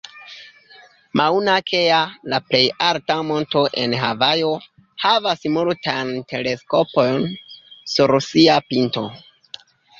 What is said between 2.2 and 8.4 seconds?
la plej alta monto en Havajo, havas multajn teleskopojn sur